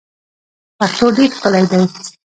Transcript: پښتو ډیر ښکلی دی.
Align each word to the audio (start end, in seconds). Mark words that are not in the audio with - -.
پښتو 0.77 1.05
ډیر 1.15 1.29
ښکلی 1.35 1.65
دی. 1.71 1.81